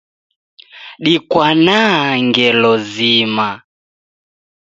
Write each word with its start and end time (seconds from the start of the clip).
Dikwanaa 1.03 2.01
ngelo 2.25 2.71
zima 2.91 3.49